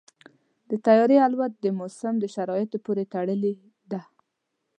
[0.69, 3.53] د طیارې الوت د موسم شرایطو پورې تړلې
[3.91, 4.01] ده.